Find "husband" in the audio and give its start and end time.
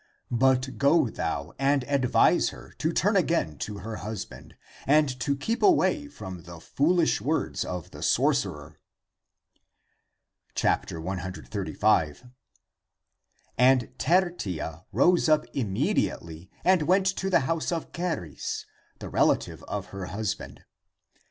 3.97-4.55, 20.07-20.65